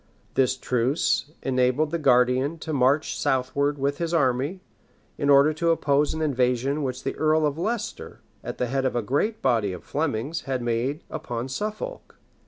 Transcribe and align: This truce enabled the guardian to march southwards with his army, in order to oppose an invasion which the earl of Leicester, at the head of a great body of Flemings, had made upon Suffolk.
This 0.33 0.57
truce 0.57 1.29
enabled 1.43 1.91
the 1.91 1.99
guardian 1.99 2.57
to 2.57 2.73
march 2.73 3.19
southwards 3.19 3.77
with 3.77 3.99
his 3.99 4.15
army, 4.15 4.61
in 5.19 5.29
order 5.29 5.53
to 5.53 5.69
oppose 5.69 6.15
an 6.15 6.23
invasion 6.23 6.81
which 6.81 7.03
the 7.03 7.15
earl 7.17 7.45
of 7.45 7.59
Leicester, 7.59 8.19
at 8.43 8.57
the 8.57 8.65
head 8.65 8.83
of 8.83 8.95
a 8.95 9.03
great 9.03 9.43
body 9.43 9.71
of 9.73 9.83
Flemings, 9.83 10.41
had 10.49 10.63
made 10.63 11.03
upon 11.11 11.49
Suffolk. 11.49 12.15